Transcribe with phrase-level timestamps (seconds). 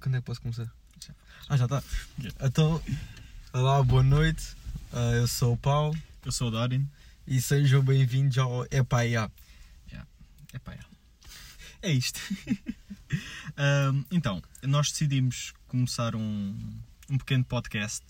[0.00, 0.72] Quando é que posso começar?
[1.48, 1.82] Ah, já está.
[2.40, 2.82] Então,
[3.52, 4.56] olá, boa noite.
[4.92, 6.88] Ah, eu sou o Paulo Eu sou o Dorin.
[7.26, 9.30] e sejam bem-vindos ao Epá, yeah.
[10.54, 10.76] Epá,
[11.82, 11.92] é.
[11.92, 12.20] Isto.
[14.10, 16.56] Então, nós decidimos começar um,
[17.10, 18.06] um pequeno podcast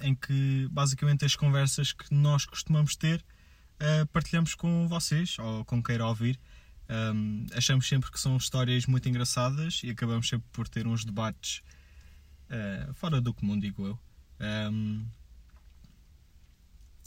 [0.00, 3.22] em que basicamente as conversas que nós costumamos ter
[3.78, 6.40] ah, partilhamos com vocês ou com quem queira ouvir.
[6.88, 11.62] Ahm, achamos sempre que são histórias muito engraçadas e acabamos sempre por ter uns debates
[12.50, 13.98] ah, fora do comum, digo eu.
[14.40, 15.04] Ahm,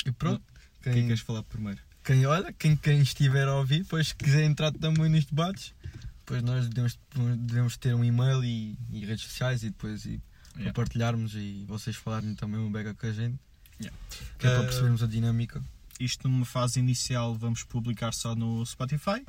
[0.05, 0.41] E pronto.
[0.41, 1.79] o que é que Quem, queres falar primeiro?
[2.03, 5.73] quem olha, quem, quem estiver a ouvir, depois quiser entrar também nos debates,
[6.19, 6.97] depois nós devemos,
[7.39, 10.73] devemos ter um e-mail e, e redes sociais e depois e, para Yeah.
[10.73, 13.37] partilharmos e vocês falarem também um bega com a gente.
[13.79, 13.95] Yeah.
[14.39, 15.63] Que é para Ah, percebermos a dinâmica.
[15.99, 19.23] Isto numa fase inicial vamos publicar só no Spotify.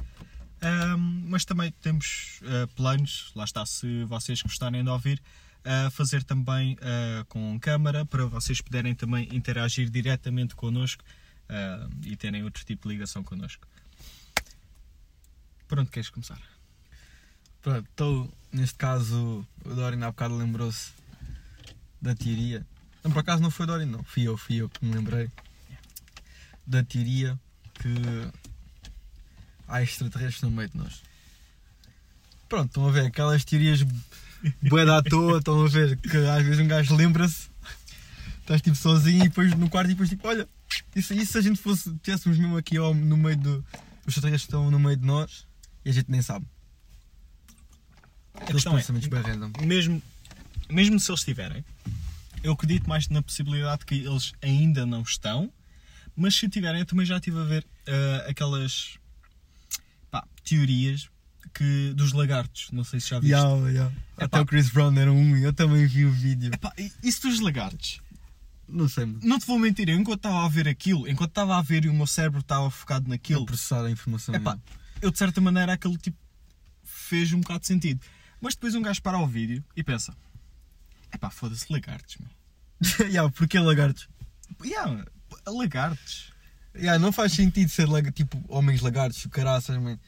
[0.61, 5.23] Ahm, mas também temos ah, planos, lá está, se vocês gostarem de ouvir,
[5.65, 11.05] a fazer também ah, com câmara para vocês puderem também interagir diretamente connosco
[11.49, 13.67] ah, e terem outro tipo de ligação connosco.
[15.69, 16.41] Por onde queres começar?
[17.61, 20.93] Pronto, então, neste caso, o Dorin há bocado lembrou-se
[22.01, 22.67] da teoria.
[23.05, 24.03] Não, por acaso não foi o Dorin, não.
[24.03, 25.31] Fui eu, fui eu que me lembrei
[26.67, 27.39] da teoria
[27.75, 27.89] que
[29.69, 31.03] há extraterrestres no meio de nós.
[32.49, 33.85] Pronto, estão a ver aquelas teorias
[34.63, 37.49] bué da à toa, estão a ver que às vezes um gajo lembra-se,
[38.41, 40.49] estás tipo sozinho e depois no quarto e depois tipo, olha,
[40.97, 43.65] isso, isso se a gente fosse, tivéssemos mesmo aqui ó, no meio do.
[44.07, 45.47] Os extraterrestres estão no meio de nós
[45.85, 46.47] e a gente nem sabe.
[48.35, 49.53] Aqueles é, pensamentos bem random.
[49.63, 50.03] mesmo,
[50.71, 51.65] mesmo se eles estiverem,
[52.43, 55.53] eu acredito mais na possibilidade que eles ainda não estão,
[56.17, 58.98] mas se tiverem, eu também já estive a ver ah, aquelas
[60.11, 61.09] pá, teorias
[61.55, 62.71] que, dos lagartos.
[62.73, 63.33] Não sei se já viste.
[63.33, 63.95] Yeah, yeah.
[64.17, 66.51] Até o Chris Brown era um, eu também vi o vídeo.
[66.53, 68.01] Epá, isso dos lagartos,
[68.69, 69.21] Não sei, mano.
[69.23, 71.89] não te vou mentir, eu enquanto estava a ver aquilo, enquanto estava a ver e
[71.89, 74.35] o meu cérebro estava focado naquilo, processar a informação.
[74.35, 74.59] Epá,
[75.01, 76.19] eu de certa maneira aquele tipo
[76.83, 78.01] fez um bocado de sentido.
[78.41, 80.15] Mas depois um gajo para o vídeo e pensa:
[81.13, 82.31] epá, foda-se, lagartos, meu.
[83.09, 84.09] yeah, porque lagartos?
[84.65, 85.05] Yeah,
[85.47, 86.33] lagartos.
[86.79, 89.99] Yeah, não faz sentido ser tipo homens lagartos, caraças, man.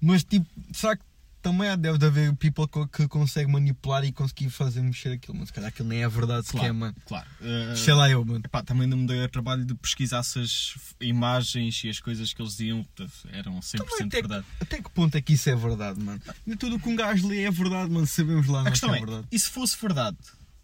[0.00, 1.02] Mas tipo, será que
[1.40, 5.36] também há- deve de haver people que consegue manipular e conseguir fazer mexer aquilo?
[5.38, 6.94] Mas se calhar aquilo nem é verdade sequer, Claro, mano.
[7.06, 7.26] claro.
[7.40, 8.42] Uh, Sei lá eu, mano.
[8.44, 12.40] epá, também não me dei o trabalho de pesquisar essas imagens e as coisas que
[12.40, 12.86] eles diziam
[13.32, 14.46] eram 100% Também até, verdade.
[14.60, 16.20] até que ponto é que isso é verdade, mano?
[16.46, 18.06] Nem tudo o que um gajo lê é verdade, mano.
[18.06, 19.26] Sabemos lá que é: é verdade.
[19.30, 20.16] e se fosse verdade,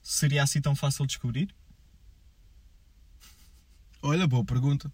[0.03, 1.49] seria assim tão fácil de descobrir?
[4.03, 4.91] Olha, boa pergunta.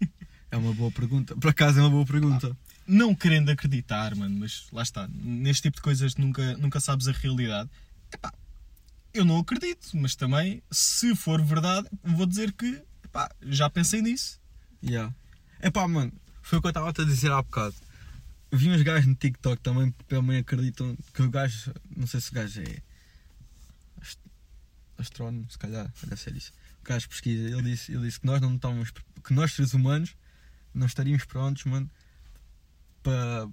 [0.50, 1.34] É uma boa pergunta.
[1.34, 2.56] Por acaso é uma boa pergunta.
[2.86, 7.12] não querendo acreditar, mano, mas lá está, neste tipo de coisas nunca, nunca sabes a
[7.12, 7.68] realidade.
[8.12, 8.32] Epá,
[9.12, 14.38] eu não acredito, mas também, se for verdade, vou dizer que epá, já pensei nisso.
[14.80, 15.12] Yeah.
[15.60, 17.74] Epá, mano, foi o que eu estava a dizer há bocado.
[18.52, 22.34] Vi uns gajos no TikTok também, também acreditam que o gajo, não sei se o
[22.34, 22.80] gajo é
[24.00, 24.20] ast-
[24.98, 26.52] astrónomo, se calhar, deve ser isso.
[26.84, 28.90] Gajo pesquisa, ele disse, ele disse que nós não estávamos,
[29.24, 30.14] que nós seres humanos
[30.72, 31.90] não estaríamos prontos, mano,
[33.02, 33.48] para,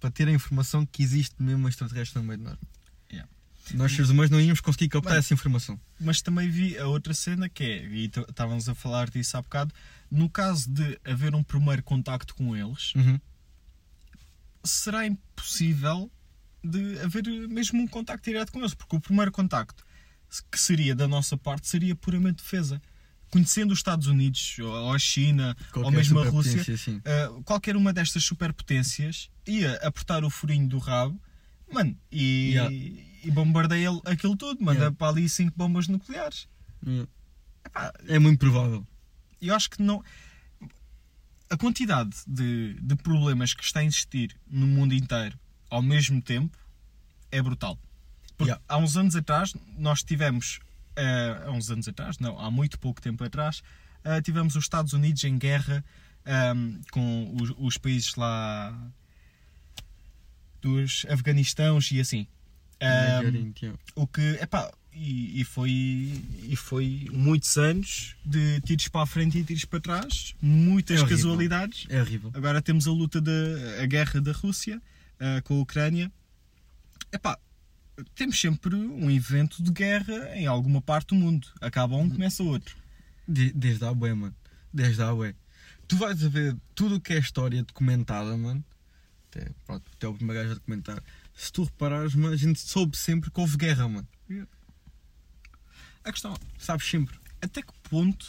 [0.00, 2.58] para ter a informação que existe mesmo um extraterrestre no meio de nós.
[3.10, 3.30] Yeah.
[3.74, 5.80] Nós seres humanos não íamos conseguir captar Mano, essa informação.
[6.00, 9.72] Mas também vi a outra cena que é, e estávamos a falar disso há bocado,
[10.10, 13.18] no caso de haver um primeiro contacto com eles, Uhum.
[14.64, 16.10] será impossível
[16.62, 19.84] de haver mesmo um contacto direto com eles, porque o primeiro contacto
[20.50, 22.80] que seria da nossa parte seria puramente defesa.
[23.30, 27.92] Conhecendo os Estados Unidos, ou a China, ou Qualquer mesmo a Rússia, uh, qualquer uma
[27.92, 31.20] destas superpotências ia apertar o furinho do rabo,
[31.70, 32.74] mano, e, Yeah.
[32.74, 34.96] e bombardeia aquilo tudo, manda Yeah.
[34.96, 36.48] para ali cinco bombas nucleares.
[36.86, 37.06] Yeah.
[37.66, 38.86] Epá, É muito provável.
[39.42, 40.02] eu acho que não.
[41.50, 45.38] A quantidade de, de problemas que está a existir no mundo inteiro
[45.70, 46.56] ao mesmo tempo
[47.30, 47.78] é brutal.
[48.38, 48.64] Porque Yeah.
[48.68, 50.60] há uns anos atrás nós tivemos.
[50.96, 53.62] eh, há uns anos atrás, não, há muito pouco tempo atrás,
[54.04, 55.84] eh, tivemos os Estados Unidos em guerra
[56.24, 58.76] ehm, com os, os países lá
[60.60, 62.26] dos Afeganistãos e assim.
[62.80, 65.70] Ehm, Médio Oriente, o que, epá, e, e foi,
[66.42, 71.06] e foi muitos anos de tiros para a frente e tiros para trás, muitas É
[71.06, 71.86] casualidades.
[71.88, 72.30] É horrível.
[72.34, 74.82] Agora temos a luta da guerra da Rússia
[75.20, 76.10] ah, com a Ucrânia.
[77.12, 77.38] Epá,
[78.14, 81.48] temos sempre um evento de guerra em alguma parte do mundo.
[81.60, 82.76] Acaba um, começa outro.
[83.26, 84.34] De- desde a bué, mano.
[84.72, 85.34] Desde a bué.
[85.86, 88.64] Tu vais a ver tudo o que é história documentada, mano.
[89.30, 91.02] Até, pronto, até o primeiro gajo a documentar.
[91.34, 94.08] se tu reparares, mano, a gente soube sempre que houve guerra, mano.
[96.04, 97.18] A questão Sabes sempre.
[97.40, 98.26] até que ponto,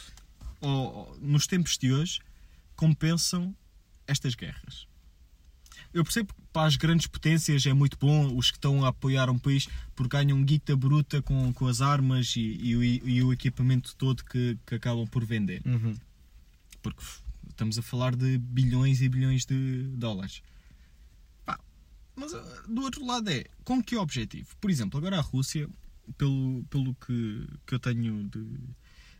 [0.60, 2.20] ou, ou, nos tempos de hoje,
[2.76, 3.54] compensam
[4.06, 4.86] estas guerras?
[5.92, 9.28] Eu percebo que para as grandes potências é muito bom, os que estão a apoiar
[9.30, 13.32] um país porque ganham guita bruta com, com as armas e, e, o- e o
[13.32, 15.62] equipamento todo que, que acabam por vender.
[15.66, 15.96] Uhum.
[16.82, 17.02] Porque
[17.50, 20.42] estamos a falar de bilhões e bilhões de dólares.
[21.44, 21.58] Pá,
[22.14, 24.48] mas ah, do outro lado é, com que objetivo?
[24.60, 25.68] Por exemplo, agora a Rússia,
[26.16, 28.44] pelo, pelo que, que eu tenho de,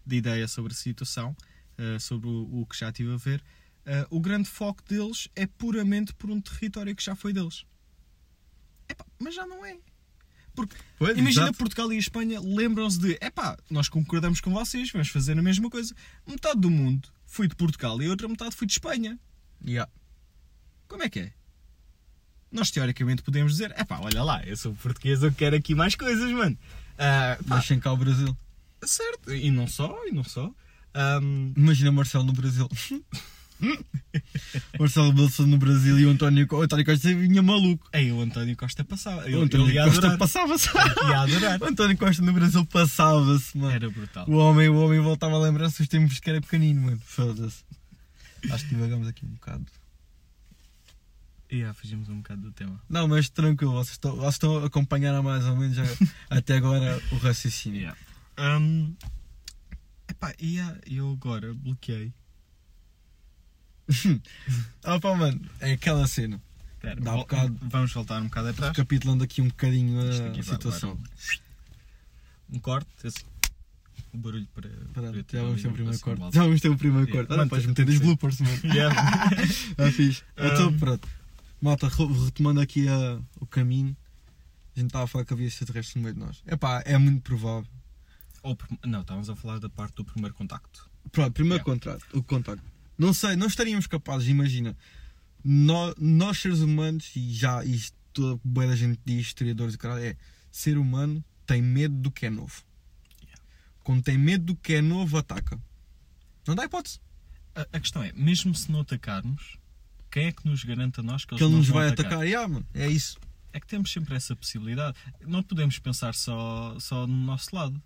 [0.07, 1.37] de ideia sobre a situação,
[1.79, 3.43] ah, sobre o, o que já estive a ver,
[3.87, 7.65] ah, o grande foco deles é puramente por um território que já foi deles.
[8.89, 9.77] Epá, mas já não é.
[10.55, 11.59] Porque Pois, Imagina exato.
[11.59, 15.71] Portugal e a Espanha lembram-se de epá, nós concordamos com vocês, vamos fazer a mesma
[15.71, 15.95] coisa.
[16.27, 19.19] Metade do mundo foi de Portugal e a outra metade foi de Espanha.
[19.65, 19.91] Yeah.
[20.89, 21.33] Como é que é?
[22.51, 26.31] Nós teoricamente podemos dizer, epá, olha lá, eu sou português, eu quero aqui mais coisas,
[26.33, 26.59] mano.
[27.47, 28.37] Mas sem cá o Brasil.
[28.85, 30.53] certo, e não só, e não só.
[30.93, 32.69] Ahm, Imagina Marcelo no Brasil.
[34.79, 37.89] Marcelo Bolsa no Brasil e o António, o António Costa vinha maluco.
[37.93, 39.23] aí o António Costa passava.
[39.23, 40.69] O Ele, António ia Costa passava-se.
[41.61, 43.75] O António Costa no Brasil passava-se, mano.
[43.75, 44.29] Era brutal.
[44.29, 47.01] O homem, o homem voltava a lembrar-se dos tempos que era pequenino, mano.
[47.05, 47.65] Foda-se.
[48.51, 49.67] Acho que divagamos aqui um bocado.
[51.51, 52.81] E yeah, fugimos um bocado do tema.
[52.89, 55.77] Não, mas tranquilo, vocês estão, vocês estão a acompanhar mais ou menos
[56.31, 57.81] até agora o raciocínio.
[57.81, 57.99] Yeah.
[58.39, 58.95] Um,
[60.09, 62.13] epá, e yeah, eu agora bloqueei.
[64.85, 66.41] Ah pá, mano, é aquela cena.
[66.75, 68.71] Espera, Dá um bocado- Vamos voltar um bocado atrás.
[68.77, 70.99] Recapitulando aqui um bocadinho a, situação.
[72.53, 73.25] Um, corte, assim.
[74.13, 74.69] O barulho para.
[74.95, 76.21] Para ter já vamos ter o primeiro corte.
[76.35, 77.29] Já vamos ter o primeiro corte.
[77.31, 78.05] Mano, podes meter que os ser.
[78.05, 78.61] bloopers, mano.
[78.75, 79.31] Yeah.
[79.79, 80.23] Ah, fixe.
[80.37, 81.09] Então, Um, pronto.
[81.61, 83.95] Malta, re- retomando aqui a- o caminho.
[84.75, 86.43] A gente estava a falar que havia extraterrestres no meio de nós.
[86.47, 87.67] Epá, é muito provável.
[88.43, 88.57] Ou
[88.87, 90.89] não, estávamos a falar da parte do primeiro contacto.
[91.13, 91.65] Pronto, primeiro Yeah.
[91.73, 92.65] contrato, o contacto.
[93.01, 94.77] Não sei, não estaríamos capazes, imagina.
[95.43, 100.05] Nós, nós seres humanos, e já isto toda boa da gente diz, historiadores e caralho,
[100.05, 100.17] é
[100.53, 102.63] ser humano tem medo do que é novo.
[103.23, 103.43] Yeah.
[103.83, 105.59] Quando tem medo do que é novo, ataca.
[106.47, 107.01] Não dá hipótese.
[107.55, 109.57] A, a questão é, mesmo se não atacarmos,
[110.11, 112.13] quem é que nos garante a nós que Que ele nos vai atacar?
[112.13, 112.27] atacar.
[112.27, 113.19] Yeah, mano, é isso.
[113.51, 114.99] É que temos sempre essa possibilidade.
[115.27, 117.83] Não podemos pensar só, só no nosso lado.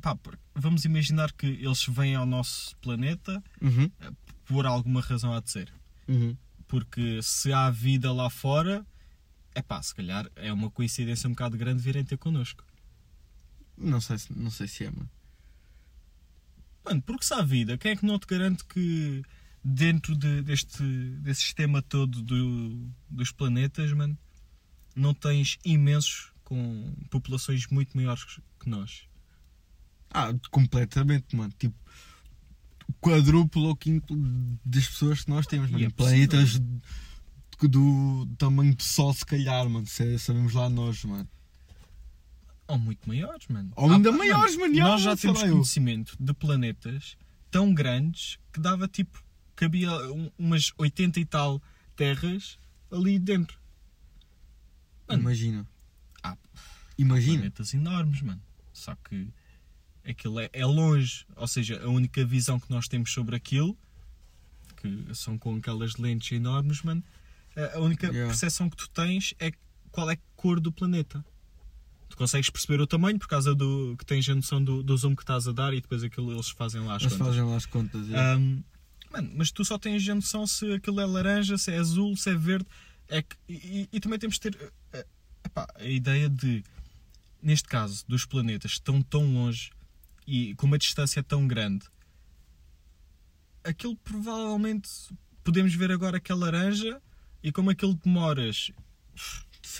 [0.00, 0.16] Pá,
[0.54, 3.90] vamos imaginar que eles vêm ao nosso planeta Uhum,
[4.46, 5.72] por alguma razão há de ser.
[6.08, 6.36] uhum.
[6.66, 8.86] Porque se há vida lá fora,
[9.54, 12.64] é pá, se calhar é uma coincidência um bocado grande virem ter connosco.
[13.76, 15.10] Não, sei, se- não sei se é, mano.
[16.84, 19.22] Mano, porque se há vida, quem é que não te garante que
[19.62, 20.82] dentro de- deste
[21.20, 24.18] desse sistema todo do- dos planetas, mano,
[24.96, 28.24] não tens imensos com populações muito maiores
[28.58, 29.06] que nós?
[30.12, 31.52] Ah, completamente, mano.
[31.58, 31.74] Tipo,
[33.00, 34.14] quadrúplo ou quinto
[34.64, 35.84] das pessoas que nós temos, E mano.
[35.86, 39.86] é Planetas do, do tamanho do Sol, se calhar, mano.
[39.86, 41.28] Se- Sabemos lá nós, mano.
[42.68, 43.72] Ou muito maiores, mano.
[43.76, 45.52] Ou ainda pá, maiores, mano, já, Nós já temos eu.
[45.52, 47.16] conhecimento de planetas
[47.50, 49.22] tão grandes que dava tipo.
[49.54, 51.62] cabia um- umas 80 e tal
[51.94, 52.58] terras
[52.90, 53.58] ali dentro.
[55.06, 55.66] Mano, Imagina.
[56.22, 56.36] Ah,
[56.98, 57.34] Imagina.
[57.38, 58.40] planetas enormes, mano.
[58.72, 59.28] Só que
[60.06, 61.24] aquilo é, é longe.
[61.36, 63.76] Ou seja, a única visão que nós temos sobre aquilo,
[64.76, 67.02] que são com aquelas lentes enormes, mano,
[67.74, 68.28] a única Yeah.
[68.28, 69.52] percepção que tu tens é
[69.90, 71.24] qual é a cor do planeta.
[72.08, 75.14] Tu consegues perceber o tamanho por causa do que tens a noção do, do zoom
[75.14, 77.26] que estás a dar e depois aquilo eles fazem lá as Eles contas.
[77.28, 78.10] fazem lá as contas.
[78.10, 78.16] é.
[78.18, 78.62] Ahm,
[79.10, 82.30] mano, mas tu só tens a noção se aquilo é laranja, se é azul, se
[82.30, 82.66] é verde.
[83.08, 85.06] É que, e, e- também temos de ter eh,
[85.44, 86.62] epá, a ideia de,
[87.42, 89.70] neste caso, dos planetas que estão tão longe
[90.26, 91.86] e com uma distância tão grande,
[93.64, 94.88] aquilo provavelmente
[95.44, 97.00] podemos ver agora que é laranja
[97.42, 98.70] e como aquilo demoras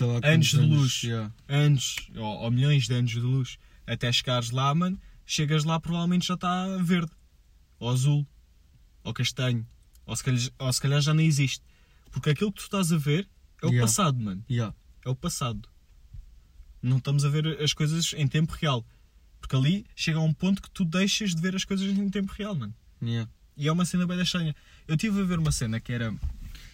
[0.01, 1.03] lá anos de luz.
[1.03, 1.33] yeah.
[1.47, 6.27] anos ou, ou milhões de anos de luz até chegares lá, mano, chegas lá provavelmente
[6.27, 7.11] já está verde,
[7.79, 8.27] ou azul,
[9.03, 9.67] ou castanho,
[10.05, 11.61] ou se, calhar, ou se calhar já nem existe.
[12.11, 13.27] Porque aquilo que tu estás a ver
[13.61, 13.81] é o Yeah.
[13.87, 14.43] passado, mano.
[14.49, 14.73] Yeah.
[15.03, 15.67] É o passado.
[16.81, 18.85] Não estamos a ver as coisas em tempo real.
[19.43, 22.31] Porque ali chega a um ponto que tu deixas de ver as coisas em tempo
[22.31, 22.73] real, mano.
[23.01, 23.29] Yeah.
[23.57, 24.55] E é uma cena bem estranha.
[24.87, 26.15] Eu estive a ver uma cena que era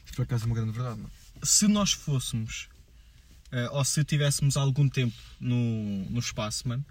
[0.06, 1.12] Isso por acaso é uma grande verdade, mano.
[1.42, 2.70] se nós fôssemos
[3.52, 6.86] eh, ou se tivéssemos algum tempo no, no espaço, mano,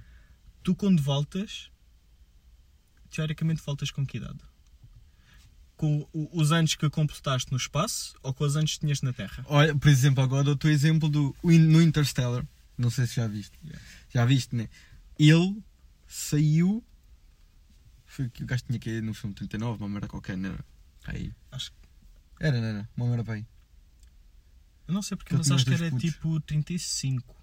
[0.65, 1.71] tu quando voltas,
[3.09, 4.41] teoricamente voltas com que idade?
[5.77, 9.45] com os anos que completaste no espaço ou com os anos que tinhas na Terra?
[9.47, 12.45] Olha, por exemplo, agora dou-te o exemplo do no Interstellar.
[12.77, 13.57] Não sei se já viste.
[13.65, 13.85] Yeah.
[14.13, 14.69] Já viste, né?
[15.17, 15.63] Ele
[16.09, 16.83] saiu.
[18.07, 20.65] Foi que o gajo tinha que ir no filme 39, uma merda qualquer, não era?
[21.05, 21.33] Aí.
[21.53, 21.73] Acho
[22.41, 22.89] Era, não era?
[22.97, 23.47] Uma merda para aí.
[24.87, 26.11] Eu não sei porque, Ele mas acho que era putos.
[26.11, 27.37] tipo 35.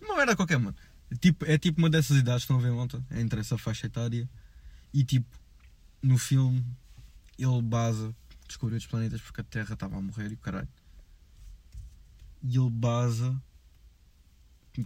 [0.00, 0.76] Uma merda qualquer, mano.
[1.10, 3.04] É tipo, é tipo uma dessas idades, estão a ver, monta?
[3.10, 4.28] É entre essa faixa etária.
[4.92, 5.28] E tipo,
[6.02, 6.64] no filme,
[7.38, 8.14] ele basa,
[8.46, 10.68] descobriu os planetas porque a Terra estava a morrer e o caralho.
[12.42, 13.40] E ele basa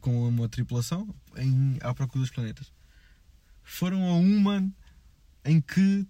[0.00, 2.72] com uma tripulação em, à procura dos planetas.
[3.64, 4.70] Foram a uma
[5.44, 6.06] em que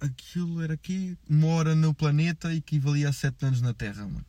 [0.00, 1.16] aquilo era quê?
[1.28, 4.24] Uma hora no planeta equivalia a sete anos na Terra, mano.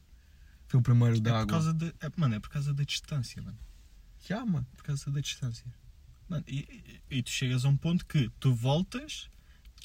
[0.67, 1.47] Foi o primeiro É da por água.
[1.47, 1.87] causa da.
[1.87, 3.57] é- mano, é por causa da distância, mano.
[4.27, 4.65] Já, mano.
[4.75, 5.65] Por causa da distância.
[6.29, 6.59] Mano, e,
[7.09, 9.29] e- e tu chegas a um ponto que tu voltas,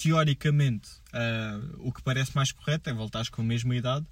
[0.00, 4.06] teoricamente, ah, o que parece mais correto é voltares com a mesma idade,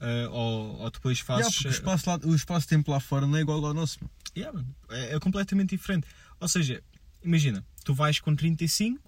[0.00, 1.54] ah, ou, ou depois fazes.
[1.54, 4.10] porque o espaço, lá, o espaço-tempo lá fora não é igual ao nosso, mano.
[4.36, 6.06] Yeah, mano, é, é completamente diferente.
[6.40, 6.82] Ou seja,
[7.22, 9.00] imagina, tu vais com 35,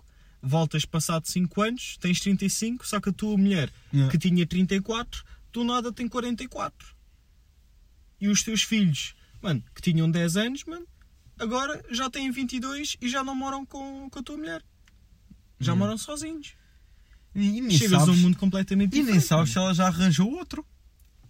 [0.43, 4.11] voltas passado 5 anos, tens 35, só que a tua mulher Yeah.
[4.11, 6.95] que tinha 34, do nada tem 44.
[8.21, 10.87] E os teus filhos, mano, que tinham 10 anos, mano,
[11.38, 14.62] agora já têm 22 e já não moram com, com a tua mulher.
[15.59, 15.79] Já Yeah.
[15.85, 16.55] moram sozinhos.
[17.35, 19.11] E, e nem Chegas a um sabes, mundo completamente e diferente.
[19.12, 19.67] nem sabes se mano.
[19.67, 20.67] ela já arranjou outro.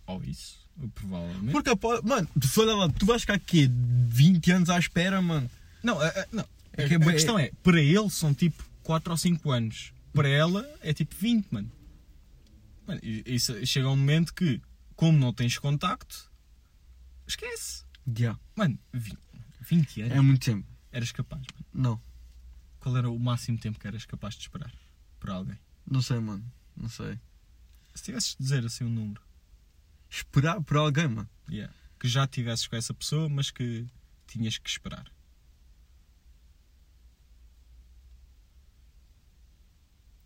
[0.06, 1.52] Ou isso, provavelmente.
[1.52, 1.70] Porque,
[2.06, 3.68] mano, tu, lá, tu vais ficar aqui
[4.08, 5.50] 20 anos à espera, mano.
[5.82, 6.08] Não, a,
[6.80, 6.82] a-.
[6.82, 9.92] É A- que é a, questão é, para ele são tipo 4 ou 5 anos.
[10.12, 11.70] Para ela é tipo 20, mano.
[12.86, 14.60] Mano, e- isso chega a um momento que,
[14.96, 16.30] como não tens contacto,
[17.26, 17.84] esquece.
[18.16, 18.38] Já.
[18.56, 19.18] Mano, 20,
[19.60, 20.66] 20 anos É muito tempo.
[20.90, 21.66] eras capaz, mano.
[21.72, 22.02] Não,
[22.80, 24.72] Qual era o máximo tempo que eras capaz de esperar
[25.18, 25.58] por alguém?
[25.86, 26.44] não sei, mano.
[26.76, 27.18] Não sei.
[27.94, 29.20] Se tivesses de dizer assim um número,
[30.08, 31.28] Esperar por alguém, mano.
[31.48, 33.86] yeah, que já tivesses com essa pessoa, mas que
[34.26, 35.06] tinhas que esperar.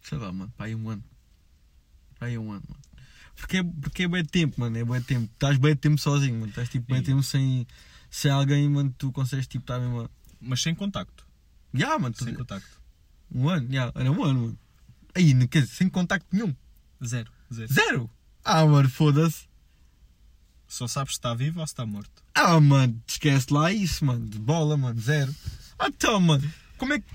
[0.05, 0.53] Sei lá, mano.
[0.57, 1.03] Para aí um ano.
[2.19, 2.81] Para aí um ano, mano.
[3.35, 4.77] Porque, é- porque é bem tempo, mano.
[4.79, 5.29] É bem tempo.
[5.33, 6.51] Estás bem tempo sozinho, mano.
[6.51, 7.67] Estás tipo bem tempo sem,
[8.11, 8.95] sem alguém, mano.
[8.97, 10.09] Tu consegues tipo estar mesmo.
[10.41, 11.27] Mas sem contacto.
[11.73, 12.15] Já, mano.
[12.15, 12.81] tu- Sem contacto.
[13.35, 13.91] Um ano, já.
[13.95, 14.59] Era um ano, mano.
[15.15, 16.55] Aí, não quer dizer, sem contacto nenhum.
[17.05, 17.31] Zero.
[17.53, 17.73] Zero.
[17.73, 18.11] Zero.
[18.45, 19.49] Ah, mano, foda-se.
[20.69, 22.23] Só sabes se está vivo ou se está morto.
[22.35, 24.27] Ah, mano, esquece lá isso, mano.
[24.29, 25.35] De bola, mano, zero.
[25.79, 27.07] Ah, então, mano, como é que.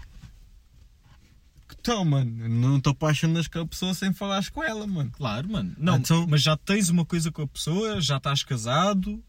[1.90, 5.10] Então, mano, não te apaixonas com a pessoa sem falares com ela, mano.
[5.10, 5.76] Claro, mano.
[5.76, 9.24] Não, Então- mas já tens uma coisa com a pessoa, já estás casado.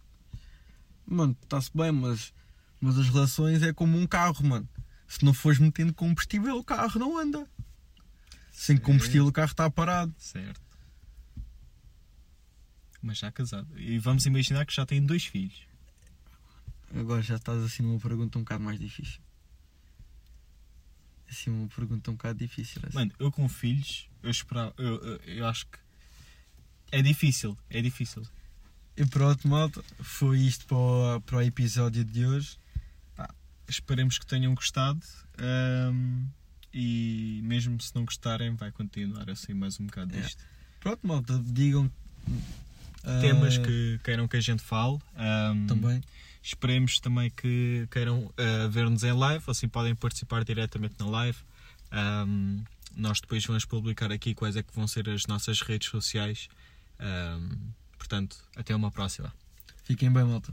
[1.06, 2.34] Mano, está-se bem, mas,
[2.78, 4.68] mas as relações é como um carro, mano.
[5.08, 7.38] Se não fores metendo combustível, o carro não anda.
[8.52, 8.82] Sem Certo.
[8.84, 10.14] combustível, o carro está parado.
[10.18, 10.60] Certo.
[13.02, 13.68] Mas já casado.
[13.78, 15.62] E vamos imaginar que já tem dois filhos.
[16.94, 19.18] Agora já estás assim numa pergunta um bocado mais difícil.
[21.30, 22.82] Assim, uma pergunta um bocado difícil.
[22.84, 22.94] Assim.
[22.94, 24.74] Mano, eu com filhos, eu esperava.
[24.76, 25.78] Eu, eu, eu acho que.
[26.92, 28.26] É difícil, é difícil.
[28.96, 32.58] E pronto, malta, foi isto para o, para o episódio de hoje.
[33.68, 35.00] Esperemos que tenham gostado.
[35.38, 36.26] ahm,
[36.74, 40.26] e mesmo se não gostarem, vai continuar assim mais um bocado Yeah.
[40.26, 40.44] disto.
[40.80, 41.90] Pronto, malta, digam.
[43.04, 44.98] Ah, Temas que queiram que a gente fale.
[45.16, 46.02] ahm, Também.
[46.42, 51.38] Esperemos também que queiram ah, ver-nos em live, assim podem participar diretamente na live.
[51.90, 52.62] Ahm,
[52.96, 56.48] nós depois vamos publicar aqui quais é que vão ser as nossas redes sociais.
[56.98, 57.56] Ahm,
[57.98, 59.32] portanto, até uma próxima.
[59.84, 60.52] Fiquem bem, malta.